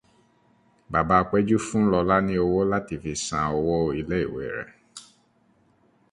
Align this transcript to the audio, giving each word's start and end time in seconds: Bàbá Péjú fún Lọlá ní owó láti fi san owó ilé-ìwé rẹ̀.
Bàbá 0.93 1.17
Péjú 1.29 1.57
fún 1.67 1.83
Lọlá 1.91 2.17
ní 2.27 2.33
owó 2.45 2.59
láti 2.71 2.95
fi 3.03 3.11
san 3.25 3.45
owó 3.57 3.75
ilé-ìwé 3.99 4.43
rẹ̀. 4.57 4.69